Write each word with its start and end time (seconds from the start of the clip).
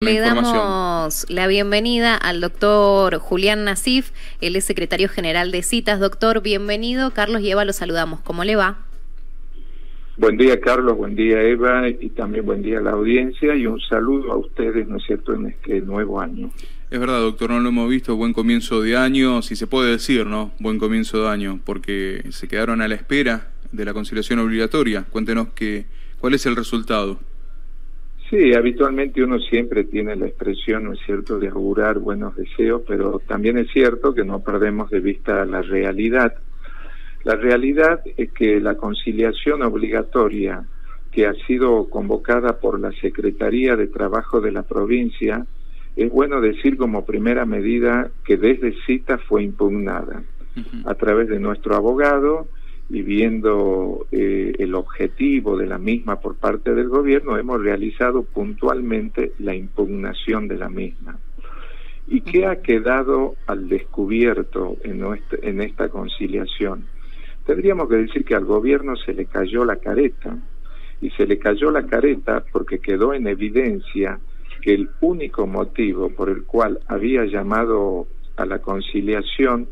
Le 0.00 0.18
damos 0.20 1.24
la 1.30 1.46
bienvenida 1.46 2.16
al 2.16 2.42
doctor 2.42 3.16
Julián 3.16 3.64
Nasif, 3.64 4.10
él 4.42 4.54
es 4.54 4.66
secretario 4.66 5.08
general 5.08 5.50
de 5.50 5.62
citas. 5.62 6.00
Doctor, 6.00 6.42
bienvenido. 6.42 7.12
Carlos 7.12 7.40
y 7.40 7.50
Eva 7.50 7.64
lo 7.64 7.72
saludamos. 7.72 8.20
¿Cómo 8.20 8.44
le 8.44 8.56
va? 8.56 8.76
Buen 10.18 10.36
día, 10.36 10.60
Carlos. 10.60 10.98
Buen 10.98 11.16
día, 11.16 11.40
Eva. 11.40 11.88
Y 11.88 12.10
también 12.10 12.44
buen 12.44 12.60
día 12.60 12.76
a 12.76 12.82
la 12.82 12.90
audiencia. 12.90 13.54
Y 13.54 13.66
un 13.66 13.80
saludo 13.80 14.32
a 14.32 14.36
ustedes, 14.36 14.86
¿no 14.86 14.98
es 14.98 15.04
cierto?, 15.04 15.32
en 15.32 15.46
este 15.46 15.80
nuevo 15.80 16.20
año. 16.20 16.50
Es 16.90 17.00
verdad, 17.00 17.20
doctor, 17.20 17.48
no 17.48 17.60
lo 17.60 17.70
hemos 17.70 17.88
visto. 17.88 18.16
Buen 18.16 18.34
comienzo 18.34 18.82
de 18.82 18.98
año, 18.98 19.40
si 19.40 19.56
se 19.56 19.66
puede 19.66 19.92
decir, 19.92 20.26
¿no? 20.26 20.52
Buen 20.58 20.78
comienzo 20.78 21.22
de 21.22 21.30
año, 21.30 21.60
porque 21.64 22.22
se 22.32 22.48
quedaron 22.48 22.82
a 22.82 22.88
la 22.88 22.96
espera 22.96 23.48
de 23.72 23.86
la 23.86 23.94
conciliación 23.94 24.40
obligatoria. 24.40 25.06
Cuéntenos 25.08 25.48
que, 25.54 25.86
cuál 26.18 26.34
es 26.34 26.44
el 26.44 26.54
resultado. 26.54 27.18
Sí, 28.30 28.54
habitualmente 28.54 29.22
uno 29.22 29.38
siempre 29.38 29.84
tiene 29.84 30.16
la 30.16 30.26
expresión, 30.26 30.84
¿no 30.84 30.94
es 30.94 31.00
cierto?, 31.06 31.38
de 31.38 31.48
augurar 31.48 32.00
buenos 32.00 32.34
deseos, 32.34 32.82
pero 32.86 33.20
también 33.20 33.56
es 33.56 33.70
cierto 33.70 34.14
que 34.14 34.24
no 34.24 34.40
perdemos 34.40 34.90
de 34.90 34.98
vista 34.98 35.44
la 35.44 35.62
realidad. 35.62 36.34
La 37.22 37.36
realidad 37.36 38.00
es 38.16 38.32
que 38.32 38.60
la 38.60 38.76
conciliación 38.76 39.62
obligatoria 39.62 40.64
que 41.12 41.26
ha 41.26 41.34
sido 41.46 41.88
convocada 41.88 42.58
por 42.58 42.80
la 42.80 42.92
Secretaría 42.92 43.76
de 43.76 43.86
Trabajo 43.86 44.40
de 44.40 44.52
la 44.52 44.64
provincia, 44.64 45.46
es 45.94 46.10
bueno 46.10 46.40
decir 46.40 46.76
como 46.76 47.06
primera 47.06 47.46
medida 47.46 48.10
que 48.24 48.36
desde 48.36 48.74
cita 48.86 49.18
fue 49.18 49.44
impugnada 49.44 50.22
a 50.84 50.94
través 50.94 51.28
de 51.28 51.38
nuestro 51.38 51.74
abogado, 51.74 52.48
y 52.88 53.02
viendo 53.02 54.06
eh, 54.12 54.52
el 54.58 54.74
objetivo 54.74 55.56
de 55.56 55.66
la 55.66 55.78
misma 55.78 56.20
por 56.20 56.36
parte 56.36 56.74
del 56.74 56.88
gobierno, 56.88 57.36
hemos 57.36 57.60
realizado 57.60 58.22
puntualmente 58.22 59.32
la 59.38 59.54
impugnación 59.54 60.46
de 60.48 60.56
la 60.56 60.68
misma. 60.68 61.18
¿Y 62.08 62.20
qué 62.20 62.46
ha 62.46 62.62
quedado 62.62 63.34
al 63.46 63.68
descubierto 63.68 64.76
en, 64.84 65.02
en 65.42 65.60
esta 65.60 65.88
conciliación? 65.88 66.84
Tendríamos 67.44 67.88
que 67.88 67.96
decir 67.96 68.24
que 68.24 68.36
al 68.36 68.44
gobierno 68.44 68.94
se 68.96 69.12
le 69.12 69.26
cayó 69.26 69.64
la 69.64 69.76
careta, 69.76 70.38
y 71.00 71.10
se 71.10 71.26
le 71.26 71.38
cayó 71.38 71.70
la 71.70 71.86
careta 71.86 72.44
porque 72.52 72.78
quedó 72.78 73.12
en 73.12 73.26
evidencia 73.26 74.18
que 74.62 74.74
el 74.74 74.90
único 75.00 75.46
motivo 75.46 76.10
por 76.10 76.30
el 76.30 76.44
cual 76.44 76.80
había 76.88 77.24
llamado 77.24 78.06
a 78.36 78.46
la 78.46 78.60
conciliación 78.60 79.68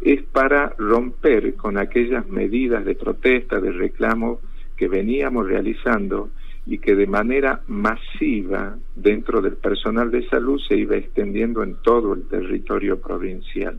es 0.00 0.22
para 0.22 0.74
romper 0.78 1.54
con 1.54 1.76
aquellas 1.76 2.26
medidas 2.28 2.84
de 2.84 2.94
protesta, 2.94 3.60
de 3.60 3.72
reclamo 3.72 4.40
que 4.76 4.88
veníamos 4.88 5.46
realizando 5.46 6.30
y 6.66 6.78
que 6.78 6.94
de 6.94 7.06
manera 7.06 7.62
masiva 7.66 8.76
dentro 8.94 9.40
del 9.40 9.56
personal 9.56 10.10
de 10.10 10.26
salud 10.28 10.60
se 10.66 10.76
iba 10.76 10.96
extendiendo 10.96 11.62
en 11.62 11.76
todo 11.82 12.14
el 12.14 12.28
territorio 12.28 13.00
provincial. 13.00 13.78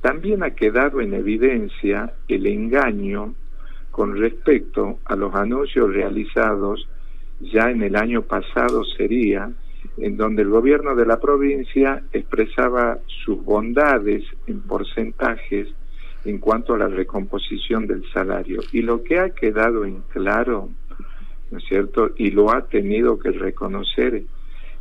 También 0.00 0.42
ha 0.42 0.50
quedado 0.50 1.00
en 1.00 1.14
evidencia 1.14 2.12
el 2.28 2.46
engaño 2.46 3.34
con 3.90 4.16
respecto 4.16 4.98
a 5.04 5.16
los 5.16 5.34
anuncios 5.34 5.92
realizados 5.92 6.86
ya 7.40 7.70
en 7.70 7.82
el 7.82 7.96
año 7.96 8.22
pasado 8.22 8.84
sería 8.84 9.50
en 9.96 10.16
donde 10.16 10.42
el 10.42 10.48
gobierno 10.48 10.94
de 10.94 11.06
la 11.06 11.20
provincia 11.20 12.02
expresaba 12.12 12.98
sus 13.24 13.44
bondades 13.44 14.24
en 14.46 14.60
porcentajes 14.62 15.68
en 16.24 16.38
cuanto 16.38 16.74
a 16.74 16.78
la 16.78 16.88
recomposición 16.88 17.86
del 17.86 18.04
salario. 18.12 18.60
Y 18.72 18.82
lo 18.82 19.02
que 19.02 19.18
ha 19.18 19.30
quedado 19.30 19.84
en 19.84 20.02
claro, 20.12 20.70
¿no 21.50 21.58
es 21.58 21.64
cierto? 21.64 22.10
Y 22.16 22.30
lo 22.30 22.52
ha 22.52 22.66
tenido 22.66 23.18
que 23.18 23.30
reconocer, 23.30 24.22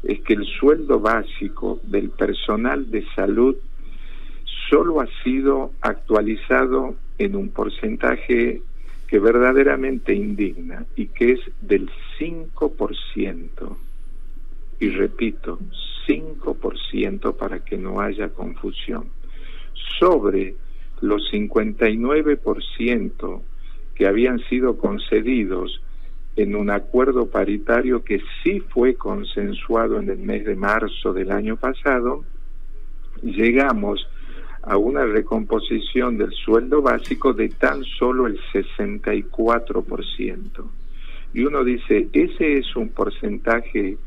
es 0.03 0.21
que 0.21 0.33
el 0.33 0.45
sueldo 0.45 0.99
básico 0.99 1.79
del 1.83 2.09
personal 2.09 2.89
de 2.89 3.05
salud 3.15 3.55
solo 4.69 5.01
ha 5.01 5.07
sido 5.23 5.71
actualizado 5.81 6.95
en 7.17 7.35
un 7.35 7.49
porcentaje 7.49 8.61
que 9.07 9.19
verdaderamente 9.19 10.13
indigna 10.13 10.85
y 10.95 11.07
que 11.07 11.33
es 11.33 11.39
del 11.61 11.89
5% 12.19 13.77
y 14.83 14.89
repito, 14.89 15.59
5% 16.05 17.37
para 17.37 17.63
que 17.63 17.77
no 17.77 18.01
haya 18.01 18.27
confusión. 18.27 19.05
Sobre 19.97 20.55
los 20.99 21.31
59% 21.31 23.41
que 23.95 24.05
habían 24.05 24.39
sido 24.49 24.77
concedidos 24.77 25.81
en 26.35 26.57
un 26.57 26.69
acuerdo 26.69 27.29
paritario 27.29 28.03
que 28.03 28.21
sí 28.43 28.59
fue 28.59 28.95
consensuado 28.95 30.01
en 30.01 30.09
el 30.09 30.17
mes 30.17 30.43
de 30.43 30.57
marzo 30.57 31.13
del 31.13 31.31
año 31.31 31.55
pasado, 31.55 32.25
llegamos 33.21 34.05
a 34.63 34.75
una 34.75 35.05
recomposición 35.05 36.17
del 36.17 36.33
sueldo 36.33 36.81
básico 36.81 37.31
de 37.31 37.47
tan 37.47 37.85
solo 37.85 38.27
el 38.27 38.37
64%. 38.51 40.65
Y 41.33 41.45
uno 41.45 41.63
dice, 41.63 42.09
ese 42.11 42.57
es 42.57 42.75
un 42.75 42.89
porcentaje 42.89 43.97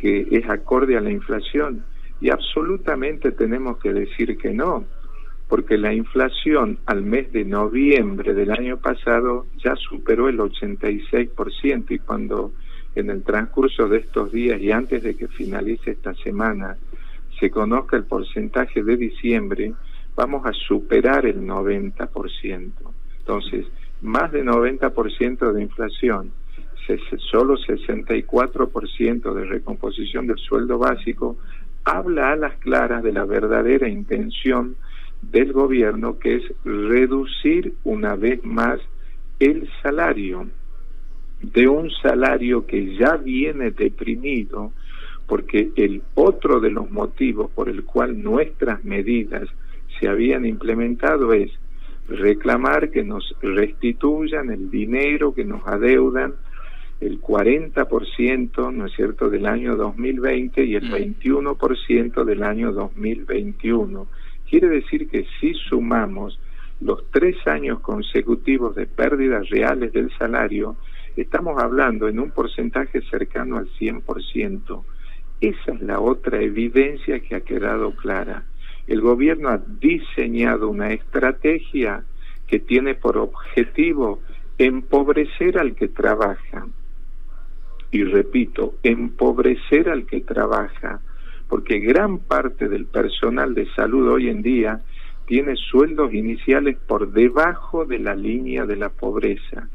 que 0.00 0.26
es 0.30 0.48
acorde 0.48 0.96
a 0.96 1.00
la 1.00 1.10
inflación. 1.10 1.84
Y 2.20 2.30
absolutamente 2.30 3.32
tenemos 3.32 3.78
que 3.78 3.92
decir 3.92 4.36
que 4.38 4.52
no, 4.52 4.84
porque 5.48 5.76
la 5.78 5.92
inflación 5.92 6.78
al 6.86 7.02
mes 7.02 7.32
de 7.32 7.44
noviembre 7.44 8.34
del 8.34 8.50
año 8.50 8.78
pasado 8.78 9.46
ya 9.62 9.74
superó 9.76 10.28
el 10.28 10.38
86% 10.38 11.90
y 11.90 11.98
cuando 11.98 12.52
en 12.94 13.10
el 13.10 13.22
transcurso 13.22 13.88
de 13.88 13.98
estos 13.98 14.32
días 14.32 14.60
y 14.60 14.72
antes 14.72 15.02
de 15.02 15.14
que 15.16 15.28
finalice 15.28 15.92
esta 15.92 16.14
semana 16.14 16.76
se 17.38 17.50
conozca 17.50 17.96
el 17.96 18.04
porcentaje 18.04 18.82
de 18.82 18.96
diciembre, 18.96 19.72
vamos 20.14 20.44
a 20.44 20.52
superar 20.52 21.24
el 21.26 21.40
90%. 21.40 22.70
Entonces, 23.18 23.66
más 24.02 24.32
de 24.32 24.44
90% 24.44 25.52
de 25.52 25.62
inflación 25.62 26.32
solo 27.30 27.56
64% 27.56 29.34
de 29.34 29.44
recomposición 29.44 30.26
del 30.26 30.38
sueldo 30.38 30.78
básico, 30.78 31.36
habla 31.84 32.32
a 32.32 32.36
las 32.36 32.54
claras 32.56 33.02
de 33.02 33.12
la 33.12 33.24
verdadera 33.24 33.88
intención 33.88 34.76
del 35.22 35.52
gobierno, 35.52 36.18
que 36.18 36.36
es 36.36 36.44
reducir 36.64 37.74
una 37.84 38.14
vez 38.16 38.44
más 38.44 38.80
el 39.38 39.68
salario. 39.82 40.48
De 41.40 41.66
un 41.68 41.90
salario 41.90 42.66
que 42.66 42.96
ya 42.96 43.16
viene 43.16 43.70
deprimido, 43.70 44.72
porque 45.26 45.70
el 45.76 46.02
otro 46.14 46.60
de 46.60 46.70
los 46.70 46.90
motivos 46.90 47.50
por 47.52 47.68
el 47.68 47.84
cual 47.84 48.22
nuestras 48.22 48.84
medidas 48.84 49.48
se 49.98 50.08
habían 50.08 50.44
implementado 50.44 51.32
es 51.32 51.50
reclamar 52.08 52.90
que 52.90 53.04
nos 53.04 53.34
restituyan 53.40 54.50
el 54.50 54.70
dinero 54.70 55.32
que 55.32 55.44
nos 55.44 55.66
adeudan 55.66 56.34
el 57.00 57.20
40%, 57.20 58.72
¿no 58.72 58.86
es 58.86 58.92
cierto?, 58.94 59.30
del 59.30 59.46
año 59.46 59.76
2020 59.76 60.64
y 60.64 60.74
el 60.74 60.90
21% 60.90 62.22
mm. 62.22 62.26
del 62.26 62.42
año 62.42 62.72
2021. 62.72 64.06
Quiere 64.48 64.68
decir 64.68 65.08
que 65.08 65.26
si 65.40 65.54
sumamos 65.54 66.38
los 66.80 67.10
tres 67.10 67.36
años 67.46 67.80
consecutivos 67.80 68.74
de 68.74 68.86
pérdidas 68.86 69.48
reales 69.48 69.92
del 69.92 70.10
salario, 70.18 70.76
estamos 71.16 71.62
hablando 71.62 72.08
en 72.08 72.18
un 72.18 72.30
porcentaje 72.30 73.00
cercano 73.02 73.56
al 73.56 73.68
100%. 73.78 74.84
Esa 75.40 75.72
es 75.72 75.80
la 75.80 76.00
otra 76.00 76.40
evidencia 76.40 77.20
que 77.20 77.34
ha 77.34 77.40
quedado 77.40 77.94
clara. 77.96 78.44
El 78.86 79.00
gobierno 79.00 79.48
ha 79.48 79.58
diseñado 79.58 80.68
una 80.68 80.92
estrategia 80.92 82.04
que 82.46 82.58
tiene 82.58 82.94
por 82.94 83.16
objetivo 83.16 84.20
empobrecer 84.58 85.58
al 85.58 85.74
que 85.74 85.88
trabaja, 85.88 86.66
y 87.90 88.04
repito, 88.04 88.74
empobrecer 88.82 89.88
al 89.88 90.06
que 90.06 90.20
trabaja, 90.20 91.00
porque 91.48 91.80
gran 91.80 92.18
parte 92.18 92.68
del 92.68 92.86
personal 92.86 93.54
de 93.54 93.66
salud 93.74 94.08
hoy 94.08 94.28
en 94.28 94.42
día 94.42 94.80
tiene 95.26 95.56
sueldos 95.56 96.12
iniciales 96.14 96.76
por 96.86 97.12
debajo 97.12 97.84
de 97.84 97.98
la 97.98 98.14
línea 98.14 98.64
de 98.66 98.76
la 98.76 98.90
pobreza 98.90 99.68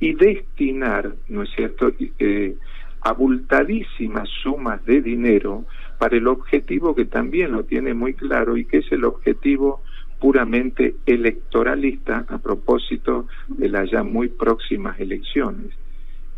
y 0.00 0.14
destinar, 0.14 1.14
¿no 1.28 1.42
es 1.42 1.50
cierto?, 1.54 1.92
eh, 2.18 2.56
abultadísimas 3.00 4.28
sumas 4.42 4.84
de 4.84 5.02
dinero 5.02 5.64
para 5.98 6.16
el 6.16 6.26
objetivo 6.26 6.94
que 6.94 7.04
también 7.04 7.52
lo 7.52 7.64
tiene 7.64 7.94
muy 7.94 8.14
claro 8.14 8.56
y 8.56 8.64
que 8.64 8.78
es 8.78 8.90
el 8.92 9.04
objetivo 9.04 9.82
puramente 10.18 10.96
electoralista 11.06 12.24
a 12.28 12.38
propósito 12.38 13.26
de 13.48 13.68
las 13.68 13.90
ya 13.90 14.02
muy 14.02 14.28
próximas 14.28 14.98
elecciones 14.98 15.74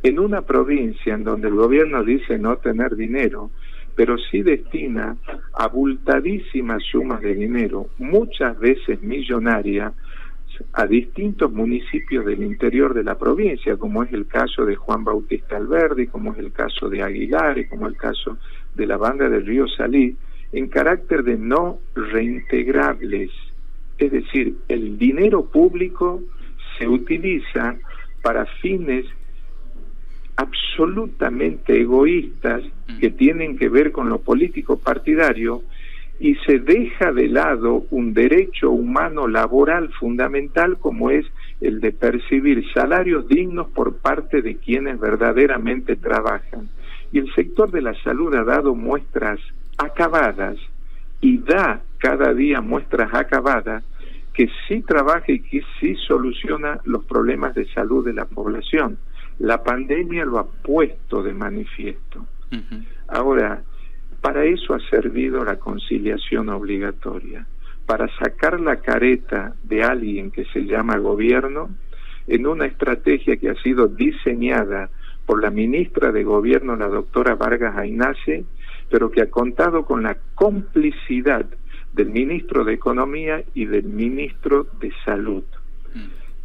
en 0.08 0.18
una 0.18 0.42
provincia 0.42 1.14
en 1.14 1.24
donde 1.24 1.48
el 1.48 1.54
gobierno 1.54 2.04
dice 2.04 2.38
no 2.38 2.56
tener 2.56 2.96
dinero, 2.96 3.50
pero 3.94 4.18
sí 4.18 4.42
destina 4.42 5.16
abultadísimas 5.54 6.82
sumas 6.84 7.22
de 7.22 7.34
dinero, 7.34 7.88
muchas 7.98 8.58
veces 8.58 9.02
millonarias, 9.02 9.92
a 10.72 10.86
distintos 10.86 11.52
municipios 11.52 12.24
del 12.24 12.42
interior 12.42 12.94
de 12.94 13.04
la 13.04 13.18
provincia, 13.18 13.76
como 13.76 14.02
es 14.02 14.12
el 14.12 14.26
caso 14.26 14.64
de 14.64 14.76
Juan 14.76 15.04
Bautista 15.04 15.56
Alberdi, 15.56 16.06
como 16.06 16.32
es 16.32 16.38
el 16.38 16.52
caso 16.52 16.88
de 16.88 17.02
Aguilar 17.02 17.68
como 17.68 17.86
el 17.86 17.96
caso 17.96 18.38
de 18.74 18.86
la 18.86 18.96
banda 18.96 19.28
del 19.28 19.44
río 19.44 19.66
Salí 19.68 20.16
en 20.52 20.68
carácter 20.68 21.24
de 21.24 21.36
no 21.36 21.78
reintegrables. 21.94 23.30
Es 23.98 24.12
decir, 24.12 24.56
el 24.68 24.98
dinero 24.98 25.44
público 25.44 26.22
se 26.78 26.88
utiliza 26.88 27.76
para 28.22 28.46
fines 28.46 29.04
absolutamente 30.36 31.80
egoístas 31.80 32.62
mm. 32.88 32.98
que 32.98 33.10
tienen 33.10 33.58
que 33.58 33.68
ver 33.68 33.92
con 33.92 34.08
lo 34.08 34.18
político 34.18 34.78
partidario 34.78 35.62
y 36.18 36.34
se 36.46 36.58
deja 36.58 37.12
de 37.12 37.28
lado 37.28 37.84
un 37.90 38.14
derecho 38.14 38.70
humano 38.70 39.28
laboral 39.28 39.90
fundamental 39.92 40.78
como 40.78 41.10
es 41.10 41.26
el 41.60 41.80
de 41.80 41.92
percibir 41.92 42.64
salarios 42.72 43.28
dignos 43.28 43.68
por 43.68 43.96
parte 43.96 44.40
de 44.42 44.56
quienes 44.56 44.98
verdaderamente 44.98 45.96
trabajan. 45.96 46.68
Y 47.12 47.18
el 47.18 47.32
sector 47.34 47.70
de 47.70 47.82
la 47.82 47.94
salud 48.02 48.34
ha 48.34 48.44
dado 48.44 48.74
muestras 48.74 49.40
acabadas 49.78 50.56
y 51.20 51.38
da 51.38 51.82
cada 51.98 52.32
día 52.32 52.60
muestras 52.60 53.12
acabadas 53.14 53.84
que 54.32 54.50
sí 54.68 54.82
trabaja 54.82 55.32
y 55.32 55.40
que 55.40 55.62
sí 55.80 55.96
soluciona 56.06 56.78
los 56.84 57.04
problemas 57.04 57.54
de 57.54 57.66
salud 57.68 58.04
de 58.04 58.12
la 58.12 58.26
población. 58.26 58.98
La 59.38 59.62
pandemia 59.62 60.24
lo 60.24 60.38
ha 60.38 60.46
puesto 60.46 61.22
de 61.22 61.34
manifiesto. 61.34 62.26
Ahora, 63.08 63.62
para 64.20 64.44
eso 64.44 64.74
ha 64.74 64.80
servido 64.90 65.44
la 65.44 65.56
conciliación 65.56 66.48
obligatoria, 66.48 67.46
para 67.84 68.08
sacar 68.18 68.60
la 68.60 68.76
careta 68.76 69.54
de 69.62 69.84
alguien 69.84 70.30
que 70.30 70.44
se 70.46 70.64
llama 70.64 70.96
gobierno 70.98 71.70
en 72.26 72.46
una 72.46 72.66
estrategia 72.66 73.36
que 73.36 73.50
ha 73.50 73.62
sido 73.62 73.86
diseñada 73.86 74.90
por 75.26 75.42
la 75.42 75.50
ministra 75.50 76.12
de 76.12 76.24
Gobierno, 76.24 76.76
la 76.76 76.88
doctora 76.88 77.34
Vargas 77.34 77.76
Ainace, 77.76 78.44
pero 78.90 79.10
que 79.10 79.22
ha 79.22 79.30
contado 79.30 79.84
con 79.84 80.02
la 80.02 80.16
complicidad 80.34 81.46
del 81.92 82.10
ministro 82.10 82.64
de 82.64 82.74
Economía 82.74 83.42
y 83.54 83.66
del 83.66 83.84
ministro 83.84 84.66
de 84.80 84.92
Salud. 85.04 85.44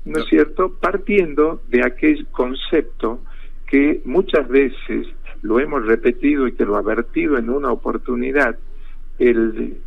¿No 0.06 0.20
es 0.20 0.26
cierto? 0.30 0.74
Partiendo 0.80 1.62
de 1.70 1.86
aquel 1.86 2.28
concepto 2.28 3.22
que 3.68 4.02
muchas 4.06 4.48
veces 4.48 5.08
lo 5.42 5.60
hemos 5.60 5.86
repetido 5.86 6.48
y 6.48 6.54
que 6.54 6.66
lo 6.66 6.76
ha 6.76 6.82
vertido 6.82 7.38
en 7.38 7.50
una 7.50 7.72
oportunidad, 7.72 8.58
el 9.20 9.78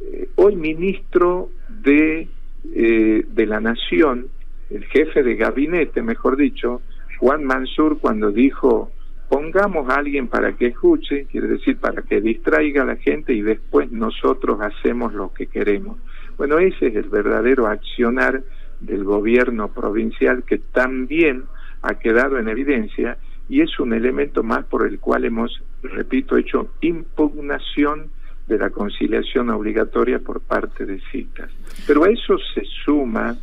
eh, 0.00 0.28
hoy 0.36 0.56
ministro 0.56 1.50
de, 1.68 2.28
eh, 2.74 3.24
de 3.26 3.46
la 3.46 3.60
Nación, 3.60 4.28
el 4.70 4.84
jefe 4.84 5.22
de 5.22 5.36
gabinete, 5.36 6.02
mejor 6.02 6.36
dicho, 6.36 6.82
Juan 7.18 7.44
Mansur, 7.44 7.98
cuando 7.98 8.30
dijo 8.30 8.90
pongamos 9.32 9.88
a 9.88 9.94
alguien 9.94 10.28
para 10.28 10.52
que 10.52 10.66
escuche, 10.66 11.24
quiere 11.24 11.48
decir 11.48 11.78
para 11.78 12.02
que 12.02 12.20
distraiga 12.20 12.82
a 12.82 12.84
la 12.84 12.96
gente 12.96 13.32
y 13.32 13.40
después 13.40 13.90
nosotros 13.90 14.60
hacemos 14.60 15.14
lo 15.14 15.32
que 15.32 15.46
queremos. 15.46 15.96
Bueno, 16.36 16.58
ese 16.58 16.88
es 16.88 16.96
el 16.96 17.08
verdadero 17.08 17.66
accionar 17.66 18.42
del 18.82 19.04
gobierno 19.04 19.68
provincial 19.68 20.44
que 20.44 20.58
también 20.58 21.44
ha 21.82 21.94
quedado 21.94 22.38
en 22.38 22.48
evidencia 22.48 23.18
y 23.48 23.60
es 23.60 23.78
un 23.78 23.92
elemento 23.92 24.42
más 24.42 24.64
por 24.64 24.86
el 24.86 24.98
cual 24.98 25.24
hemos, 25.24 25.62
repito, 25.82 26.36
hecho 26.36 26.70
impugnación 26.80 28.10
de 28.46 28.58
la 28.58 28.70
conciliación 28.70 29.50
obligatoria 29.50 30.18
por 30.18 30.40
parte 30.40 30.86
de 30.86 31.00
citas. 31.10 31.50
Pero 31.86 32.04
a 32.04 32.10
eso 32.10 32.36
se 32.54 32.64
suma, 32.84 33.36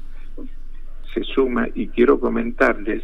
se 1.13 1.23
suma, 1.23 1.67
y 1.73 1.87
quiero 1.87 2.19
comentarles 2.19 3.03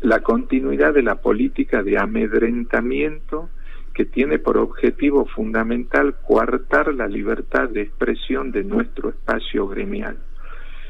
la 0.00 0.20
continuidad 0.20 0.94
de 0.94 1.02
la 1.02 1.16
política 1.16 1.82
de 1.82 1.98
amedrentamiento 1.98 3.48
que 3.94 4.04
tiene 4.04 4.38
por 4.38 4.58
objetivo 4.58 5.24
fundamental 5.24 6.16
coartar 6.26 6.92
la 6.94 7.08
libertad 7.08 7.70
de 7.70 7.82
expresión 7.82 8.52
de 8.52 8.62
nuestro 8.62 9.08
espacio 9.08 9.66
gremial. 9.66 10.18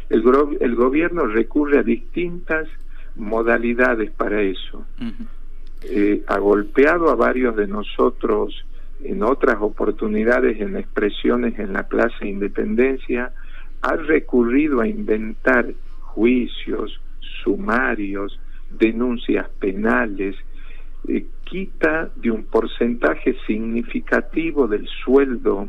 El, 0.09 0.23
el 0.61 0.75
gobierno 0.75 1.27
recurre 1.27 1.79
a 1.79 1.83
distintas 1.83 2.69
modalidades 3.17 4.11
para 4.11 4.43
eso. 4.43 4.85
Eh, 5.83 6.23
ha 6.27 6.39
golpeado 6.39 7.11
a 7.11 7.15
varios 7.15 7.57
de 7.57 7.67
nosotros 7.67 8.65
en 9.03 9.23
otras 9.23 9.57
oportunidades, 9.61 10.61
en 10.61 10.77
expresiones 10.77 11.59
en 11.59 11.73
la 11.73 11.87
Plaza 11.89 12.25
Independencia, 12.25 13.33
ha 13.83 13.97
recurrido 13.97 14.81
a 14.81 14.89
inventar 14.89 15.75
juicios, 16.01 16.99
sumarios, 17.45 18.39
denuncias 18.71 19.49
penales, 19.59 20.35
eh, 21.09 21.27
quita 21.45 22.11
de 22.17 22.31
un 22.31 22.45
porcentaje 22.45 23.37
significativo 23.47 24.67
del 24.67 24.89
sueldo 25.05 25.69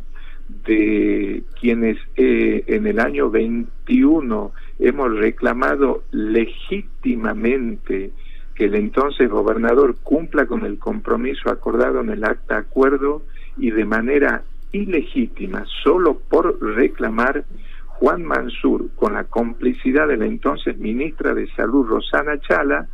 de 0.65 1.43
quienes 1.59 1.97
eh, 2.15 2.63
en 2.67 2.87
el 2.87 2.99
año 2.99 3.29
21 3.29 4.51
hemos 4.79 5.17
reclamado 5.17 6.03
legítimamente 6.11 8.11
que 8.55 8.65
el 8.65 8.75
entonces 8.75 9.29
gobernador 9.29 9.97
cumpla 10.03 10.45
con 10.45 10.65
el 10.65 10.79
compromiso 10.79 11.49
acordado 11.49 12.01
en 12.01 12.09
el 12.09 12.23
acta 12.23 12.57
acuerdo 12.57 13.23
y 13.57 13.71
de 13.71 13.85
manera 13.85 14.43
ilegítima, 14.71 15.65
solo 15.83 16.19
por 16.29 16.61
reclamar 16.61 17.45
Juan 17.85 18.23
Mansur, 18.23 18.89
con 18.95 19.13
la 19.13 19.25
complicidad 19.25 20.07
de 20.07 20.17
la 20.17 20.25
entonces 20.25 20.77
ministra 20.77 21.33
de 21.33 21.47
Salud 21.55 21.87
Rosana 21.87 22.39
Chala, 22.39 22.87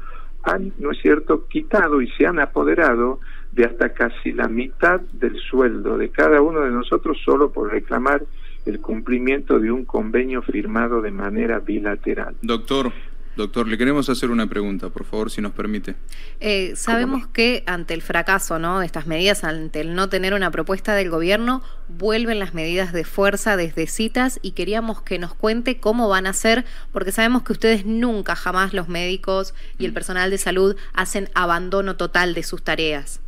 han, 0.44 0.73
¿no 0.79 0.91
es 0.91 1.00
cierto?, 1.01 1.47
quitado 1.47 2.01
y 2.01 2.09
se 2.11 2.25
han 2.25 2.39
apoderado 2.39 3.19
de 3.53 3.65
hasta 3.65 3.89
casi 3.89 4.31
la 4.31 4.47
mitad 4.47 5.01
del 5.13 5.38
sueldo 5.38 5.97
de 5.97 6.09
cada 6.09 6.41
uno 6.41 6.61
de 6.61 6.71
nosotros 6.71 7.17
solo 7.23 7.51
por 7.51 7.71
reclamar 7.71 8.23
el 8.65 8.79
cumplimiento 8.79 9.59
de 9.59 9.71
un 9.71 9.85
convenio 9.85 10.41
firmado 10.41 11.01
de 11.01 11.11
manera 11.11 11.59
bilateral. 11.59 12.35
Doctor, 12.41 12.91
Doctor, 13.35 13.67
le 13.67 13.79
queremos 13.79 14.09
hacer 14.09 14.29
una 14.29 14.45
pregunta, 14.45 14.89
por 14.89 15.05
favor, 15.05 15.31
si 15.31 15.41
nos 15.41 15.53
permite. 15.53 15.95
Eh, 16.39 16.73
sabemos 16.75 17.25
que 17.25 17.63
ante 17.65 17.95
el 17.95 18.03
fracaso 18.03 18.59
¿no? 18.59 18.79
de 18.79 18.85
estas 18.85 19.07
medidas, 19.07 19.44
ante 19.44 19.81
el 19.81 19.95
no 19.95 20.07
tener 20.07 20.35
una 20.35 20.51
propuesta 20.51 20.94
del 20.94 21.09
gobierno, 21.09 21.63
vuelven 21.89 22.38
las 22.38 22.53
medidas 22.53 22.94
de 22.94 23.03
fuerza 23.03 23.57
desde 23.57 23.88
citas 23.88 24.39
y 24.44 24.51
queríamos 24.51 25.01
que 25.01 25.17
nos 25.17 25.33
cuente 25.33 25.79
cómo 25.79 26.09
van 26.09 26.27
a 26.27 26.33
ser, 26.33 26.63
porque 26.91 27.11
sabemos 27.11 27.41
que 27.41 27.53
ustedes 27.53 27.88
nunca, 27.88 28.35
jamás 28.35 28.71
los 28.71 28.88
médicos 28.88 29.55
y 29.79 29.85
el 29.85 29.91
mm. 29.91 29.95
personal 29.95 30.29
de 30.29 30.38
salud 30.38 30.75
hacen 30.94 31.29
abandono 31.33 31.95
total 31.95 32.35
de 32.35 32.44
sus 32.44 32.61
tareas. 32.61 33.19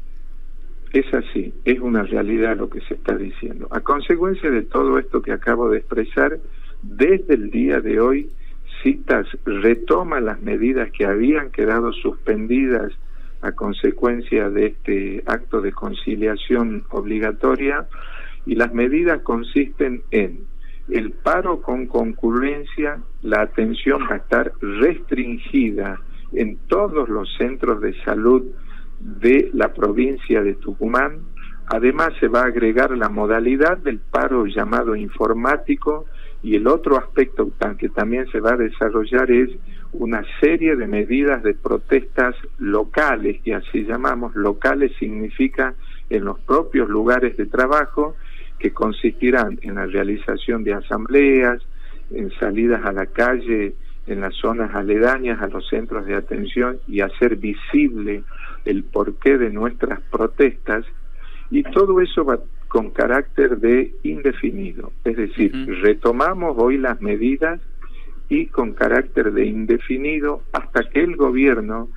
Es 0.95 1.13
así, 1.13 1.53
es 1.65 1.81
una 1.81 2.03
realidad 2.03 2.55
lo 2.55 2.69
que 2.69 2.79
se 2.79 2.93
está 2.93 3.17
diciendo. 3.17 3.67
A 3.69 3.81
consecuencia 3.81 4.49
de 4.49 4.61
todo 4.61 4.97
esto 4.97 5.21
que 5.21 5.33
acabo 5.33 5.69
de 5.69 5.79
expresar, 5.79 6.39
desde 6.83 7.33
el 7.33 7.51
día 7.51 7.81
de 7.81 7.99
hoy, 7.99 8.29
citas 8.81 9.27
retoma 9.43 10.21
las 10.21 10.41
medidas 10.41 10.89
que 10.91 11.05
habían 11.05 11.51
quedado 11.51 11.91
suspendidas 11.91 12.93
a 13.41 13.51
consecuencia 13.51 14.49
de 14.49 14.67
este 14.67 15.21
acto 15.25 15.59
de 15.59 15.73
conciliación 15.73 16.85
obligatoria 16.91 17.89
y 18.45 18.55
las 18.55 18.73
medidas 18.73 19.21
consisten 19.21 20.01
en 20.11 20.45
el 20.87 21.11
paro 21.11 21.61
con 21.61 21.87
concurrencia, 21.87 23.01
la 23.21 23.41
atención 23.41 24.03
va 24.09 24.13
a 24.13 24.19
estar 24.19 24.53
restringida 24.61 25.99
en 26.31 26.55
todos 26.69 27.09
los 27.09 27.35
centros 27.35 27.81
de 27.81 28.01
salud 28.03 28.45
de 29.05 29.49
la 29.53 29.73
provincia 29.73 30.41
de 30.41 30.55
Tucumán. 30.55 31.19
Además 31.67 32.13
se 32.19 32.27
va 32.27 32.41
a 32.41 32.47
agregar 32.47 32.95
la 32.97 33.09
modalidad 33.09 33.77
del 33.77 33.99
paro 33.99 34.45
llamado 34.45 34.95
informático 34.95 36.05
y 36.43 36.55
el 36.55 36.67
otro 36.67 36.97
aspecto 36.97 37.51
que 37.77 37.89
también 37.89 38.27
se 38.31 38.39
va 38.39 38.53
a 38.53 38.57
desarrollar 38.57 39.31
es 39.31 39.49
una 39.93 40.23
serie 40.39 40.75
de 40.75 40.87
medidas 40.87 41.41
de 41.41 41.53
protestas 41.53 42.35
locales, 42.59 43.41
que 43.43 43.55
así 43.55 43.83
llamamos, 43.83 44.35
locales 44.35 44.91
significa 44.99 45.73
en 46.09 46.25
los 46.25 46.39
propios 46.41 46.89
lugares 46.89 47.35
de 47.37 47.45
trabajo, 47.45 48.15
que 48.59 48.71
consistirán 48.71 49.57
en 49.61 49.75
la 49.75 49.85
realización 49.85 50.63
de 50.63 50.73
asambleas, 50.73 51.61
en 52.11 52.31
salidas 52.31 52.85
a 52.85 52.91
la 52.91 53.07
calle, 53.07 53.75
en 54.07 54.21
las 54.21 54.35
zonas 54.35 54.73
aledañas 54.75 55.41
a 55.41 55.47
los 55.47 55.67
centros 55.67 56.05
de 56.05 56.15
atención 56.15 56.77
y 56.87 57.01
hacer 57.01 57.37
visible 57.37 58.23
el 58.65 58.83
porqué 58.83 59.37
de 59.37 59.49
nuestras 59.49 60.01
protestas. 60.11 60.85
Y 61.49 61.63
todo 61.63 62.01
eso 62.01 62.25
va 62.25 62.39
con 62.67 62.91
carácter 62.91 63.57
de 63.59 63.93
indefinido. 64.03 64.91
Es 65.03 65.15
decir, 65.15 65.53
retomamos 65.81 66.55
hoy 66.57 66.77
las 66.77 66.99
medidas 67.01 67.61
y 68.29 68.47
con 68.47 68.73
carácter 68.73 69.31
de 69.31 69.45
indefinido 69.45 70.41
hasta 70.51 70.89
que 70.89 71.01
el 71.01 71.15
gobierno 71.15 71.89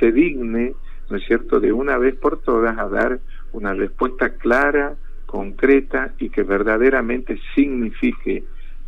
se 0.00 0.12
digne, 0.12 0.74
¿no 1.10 1.16
es 1.16 1.26
cierto?, 1.26 1.60
de 1.60 1.72
una 1.72 1.98
vez 1.98 2.14
por 2.16 2.40
todas 2.40 2.76
a 2.78 2.88
dar 2.88 3.20
una 3.52 3.74
respuesta 3.74 4.30
clara, 4.30 4.96
concreta 5.26 6.12
y 6.18 6.30
que 6.30 6.42
verdaderamente 6.42 7.38
signifique 7.54 8.44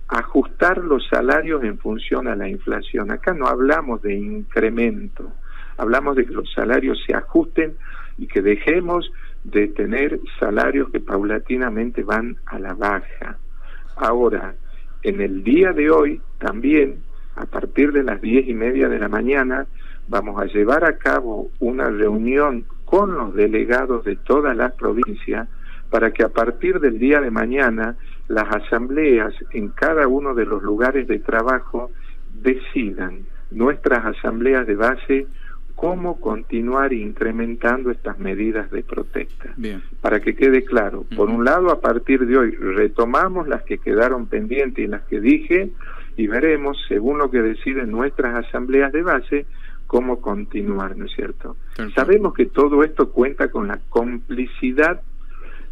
ajustar 0.08 0.78
los 0.78 1.06
salarios 1.08 1.64
en 1.64 1.78
función 1.78 2.28
a 2.28 2.36
la 2.36 2.48
inflación. 2.48 3.10
Acá 3.10 3.34
no 3.34 3.46
hablamos 3.46 4.02
de 4.02 4.14
incremento, 4.14 5.32
hablamos 5.76 6.16
de 6.16 6.26
que 6.26 6.32
los 6.32 6.52
salarios 6.52 7.02
se 7.06 7.14
ajusten 7.14 7.76
y 8.18 8.26
que 8.26 8.42
dejemos 8.42 9.12
de 9.44 9.68
tener 9.68 10.18
salarios 10.38 10.90
que 10.90 11.00
paulatinamente 11.00 12.02
van 12.02 12.36
a 12.46 12.58
la 12.58 12.74
baja. 12.74 13.38
Ahora, 13.96 14.54
en 15.02 15.20
el 15.20 15.44
día 15.44 15.72
de 15.72 15.90
hoy 15.90 16.20
también, 16.38 17.02
a 17.36 17.46
partir 17.46 17.92
de 17.92 18.02
las 18.02 18.20
diez 18.20 18.48
y 18.48 18.54
media 18.54 18.88
de 18.88 18.98
la 18.98 19.08
mañana, 19.08 19.66
vamos 20.08 20.40
a 20.40 20.46
llevar 20.46 20.84
a 20.84 20.98
cabo 20.98 21.50
una 21.58 21.90
reunión 21.90 22.64
con 22.84 23.14
los 23.14 23.34
delegados 23.34 24.04
de 24.04 24.16
todas 24.16 24.56
las 24.56 24.72
provincias 24.72 25.48
para 25.90 26.10
que 26.12 26.22
a 26.22 26.28
partir 26.28 26.80
del 26.80 26.98
día 26.98 27.20
de 27.20 27.30
mañana 27.30 27.96
las 28.28 28.48
asambleas 28.54 29.34
en 29.52 29.68
cada 29.68 30.08
uno 30.08 30.34
de 30.34 30.46
los 30.46 30.62
lugares 30.62 31.06
de 31.06 31.18
trabajo 31.18 31.90
decidan, 32.42 33.26
nuestras 33.50 34.04
asambleas 34.04 34.66
de 34.66 34.74
base, 34.74 35.26
cómo 35.76 36.18
continuar 36.20 36.92
incrementando 36.92 37.90
estas 37.90 38.18
medidas 38.18 38.70
de 38.70 38.82
protesta. 38.82 39.54
Para 40.00 40.20
que 40.20 40.34
quede 40.34 40.64
claro, 40.64 41.04
por 41.16 41.28
un 41.28 41.44
lado, 41.44 41.70
a 41.70 41.80
partir 41.80 42.26
de 42.26 42.36
hoy 42.36 42.50
retomamos 42.50 43.46
las 43.46 43.62
que 43.62 43.78
quedaron 43.78 44.26
pendientes 44.26 44.84
y 44.84 44.88
las 44.88 45.02
que 45.02 45.20
dije 45.20 45.70
y 46.16 46.26
veremos, 46.26 46.78
según 46.88 47.18
lo 47.18 47.30
que 47.30 47.42
deciden 47.42 47.90
nuestras 47.90 48.46
asambleas 48.46 48.90
de 48.90 49.02
base, 49.02 49.46
cómo 49.86 50.20
continuar, 50.20 50.96
¿no 50.96 51.04
es 51.04 51.12
cierto? 51.12 51.56
Sabemos 51.94 52.32
que 52.32 52.46
todo 52.46 52.82
esto 52.82 53.10
cuenta 53.10 53.48
con 53.48 53.68
la 53.68 53.78
complicidad 53.90 55.02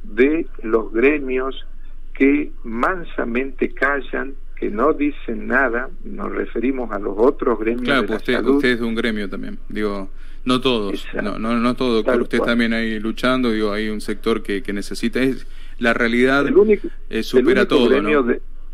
de 0.04 0.46
los 0.62 0.92
gremios 0.92 1.66
que 2.14 2.52
mansamente 2.62 3.70
callan, 3.74 4.34
que 4.56 4.70
no 4.70 4.92
dicen 4.92 5.48
nada, 5.48 5.90
nos 6.04 6.30
referimos 6.30 6.92
a 6.92 6.98
los 6.98 7.14
otros 7.16 7.58
gremios 7.58 7.82
claro, 7.82 8.06
pues 8.06 8.18
usted, 8.18 8.44
usted 8.44 8.68
es 8.70 8.80
de 8.80 8.86
un 8.86 8.94
gremio 8.94 9.28
también, 9.28 9.58
digo, 9.68 10.08
no 10.44 10.60
todos, 10.60 11.06
no, 11.22 11.38
no, 11.38 11.58
no 11.58 11.74
todo, 11.74 11.94
doctor, 11.96 12.22
usted 12.22 12.38
también 12.38 12.72
ahí 12.72 13.00
luchando, 13.00 13.50
digo, 13.50 13.72
hay 13.72 13.88
un 13.88 14.00
sector 14.00 14.42
que, 14.42 14.62
que 14.62 14.72
necesita, 14.72 15.20
es 15.20 15.46
la 15.78 15.92
realidad 15.92 16.46
el 16.46 16.56
único, 16.56 16.88
supera 17.22 17.66
todo, 17.66 17.88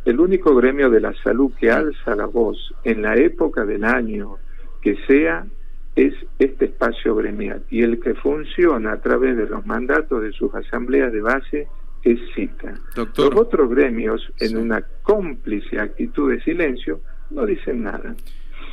el 0.05 0.19
único 0.19 0.55
gremio 0.55 0.91
de 0.91 1.01
la 1.01 1.15
salud 1.23 1.53
que 1.59 1.71
alza 1.71 2.15
la 2.15 2.27
voz 2.27 2.75
en 2.85 3.03
la 3.03 3.17
época 3.17 3.65
del 3.65 3.85
año 3.85 4.37
que 4.81 4.97
sea 5.07 5.47
es 6.07 6.15
este 6.39 6.67
espacio 6.67 7.15
gremial 7.15 7.63
y 7.69 7.83
el 7.83 8.01
que 8.01 8.15
funciona 8.15 8.93
a 8.93 9.01
través 9.03 9.37
de 9.37 9.47
los 9.47 9.67
mandatos 9.67 10.23
de 10.23 10.33
sus 10.33 10.55
asambleas 10.55 11.13
de 11.13 11.21
base 11.21 11.69
es 12.03 12.19
cita. 12.35 12.75
Los 12.97 13.37
otros 13.37 13.69
gremios, 13.69 14.33
en 14.39 14.57
una 14.57 14.83
cómplice 15.03 15.79
actitud 15.79 16.33
de 16.33 16.41
silencio, 16.41 17.03
no 17.31 17.45
dicen 17.45 17.83
nada. 17.83 18.15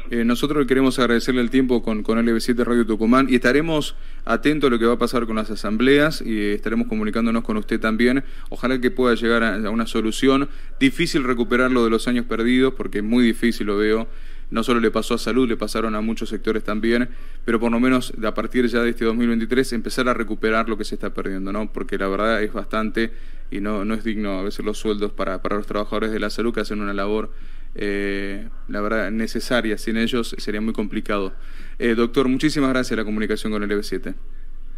Eh, 0.10 0.24
nosotros 0.24 0.66
queremos 0.68 0.98
agradecerle 1.00 1.42
el 1.42 1.50
tiempo 1.50 1.84
con, 1.84 2.02
con 2.02 2.18
LB7 2.18 2.64
Radio 2.64 2.86
Tucumán 2.86 3.28
y 3.30 3.36
estaremos 3.36 3.98
atentos 4.24 4.70
a 4.70 4.72
lo 4.72 4.80
que 4.80 4.86
va 4.86 4.94
a 4.94 4.98
pasar 4.98 5.26
con 5.26 5.36
las 5.36 5.52
asambleas 5.52 6.22
y 6.22 6.52
estaremos 6.52 6.88
comunicándonos 6.88 7.44
con 7.44 7.58
usted 7.58 7.82
también. 7.82 8.24
Ojalá 8.50 8.80
que 8.80 8.90
pueda 8.90 9.16
llegar 9.16 9.44
a, 9.44 9.70
una 9.70 9.86
solución. 9.86 10.48
Difícil 10.80 11.26
recuperar 11.26 11.72
lo 11.72 11.84
de 11.84 11.90
los 11.90 12.08
años 12.08 12.26
perdidos 12.26 12.74
porque 12.76 13.00
es 13.00 13.04
muy 13.04 13.26
difícil, 13.26 13.68
lo 13.68 13.76
veo 13.76 14.08
no 14.50 14.64
solo 14.64 14.80
le 14.80 14.92
pasó 14.92 15.16
a 15.16 15.18
salud, 15.18 15.48
le 15.48 15.58
pasaron 15.58 15.96
a 15.96 16.02
muchos 16.02 16.30
sectores 16.30 16.64
también, 16.64 17.10
pero 17.46 17.60
por 17.60 17.72
lo 17.72 17.80
menos 17.80 18.14
a 18.24 18.34
partir 18.34 18.68
ya 18.68 18.82
de 18.82 18.90
este 18.90 19.06
2023 19.06 19.74
empezar 19.74 20.08
a 20.08 20.14
recuperar 20.14 20.70
lo 20.70 20.78
que 20.78 20.84
se 20.84 20.96
está 20.96 21.14
perdiendo, 21.14 21.52
¿no? 21.52 21.72
Porque 21.72 21.98
la 21.98 22.08
verdad 22.08 22.42
es 22.42 22.54
bastante 22.54 23.12
y 23.52 23.60
no, 23.60 23.86
no 23.86 23.94
es 23.94 24.04
digno 24.04 24.40
a 24.40 24.44
veces 24.44 24.66
los 24.66 24.78
sueldos 24.78 25.12
para, 25.12 25.42
para 25.42 25.58
los 25.58 25.68
trabajadores 25.68 26.12
de 26.12 26.20
la 26.20 26.30
salud 26.30 26.54
que 26.54 26.62
hacen 26.62 26.82
una 26.82 26.94
labor, 26.94 27.32
eh, 27.76 28.48
la 28.68 28.82
verdad, 28.82 29.12
necesaria. 29.12 29.78
Sin 29.78 29.98
ellos 29.98 30.36
sería 30.38 30.62
muy 30.62 30.74
complicado. 30.74 31.34
Eh, 31.80 31.96
doctor, 31.96 32.28
muchísimas 32.28 32.70
gracias 32.70 32.98
la 32.98 33.06
comunicación 33.06 33.52
con 33.52 33.64
el 33.64 33.72
EB7. 33.72 34.16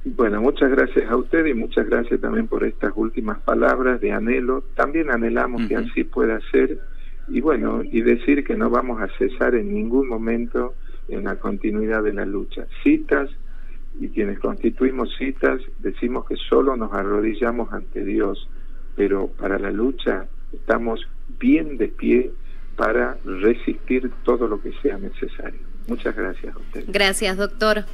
Bueno, 0.05 0.41
muchas 0.41 0.71
gracias 0.71 1.09
a 1.09 1.15
usted 1.17 1.45
y 1.45 1.53
muchas 1.53 1.87
gracias 1.87 2.21
también 2.21 2.47
por 2.47 2.63
estas 2.63 2.93
últimas 2.95 3.39
palabras 3.39 3.99
de 3.99 4.11
anhelo. 4.13 4.63
También 4.75 5.11
anhelamos 5.11 5.67
que 5.67 5.75
así 5.75 6.05
pueda 6.05 6.39
ser 6.51 6.79
y 7.29 7.41
bueno, 7.41 7.81
y 7.83 8.01
decir 8.01 8.43
que 8.43 8.55
no 8.55 8.69
vamos 8.69 9.01
a 9.01 9.07
cesar 9.17 9.55
en 9.55 9.73
ningún 9.73 10.07
momento 10.07 10.75
en 11.07 11.25
la 11.25 11.35
continuidad 11.37 12.03
de 12.03 12.13
la 12.13 12.25
lucha. 12.25 12.67
Citas, 12.83 13.29
y 13.99 14.09
quienes 14.09 14.39
constituimos 14.39 15.15
citas, 15.17 15.61
decimos 15.79 16.25
que 16.25 16.35
solo 16.35 16.75
nos 16.75 16.93
arrodillamos 16.93 17.73
ante 17.73 18.03
Dios, 18.03 18.47
pero 18.95 19.27
para 19.27 19.59
la 19.59 19.71
lucha 19.71 20.27
estamos 20.53 21.07
bien 21.39 21.77
de 21.77 21.87
pie 21.87 22.31
para 22.75 23.17
resistir 23.25 24.09
todo 24.23 24.47
lo 24.47 24.61
que 24.61 24.71
sea 24.81 24.97
necesario. 24.97 25.59
Muchas 25.87 26.15
gracias 26.15 26.55
a 26.55 26.59
usted. 26.59 26.85
Gracias, 26.87 27.37
doctor. 27.37 27.85